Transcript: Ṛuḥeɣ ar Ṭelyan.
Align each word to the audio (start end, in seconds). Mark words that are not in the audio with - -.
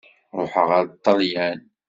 Ṛuḥeɣ 0.41 0.69
ar 0.77 0.85
Ṭelyan. 1.05 1.59